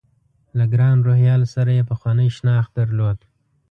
له 0.57 0.65
ګران 0.73 0.97
روهیال 1.07 1.41
سره 1.53 1.71
یې 1.77 1.83
پخوانی 1.91 2.27
شناخت 2.37 2.71
درلود. 2.79 3.17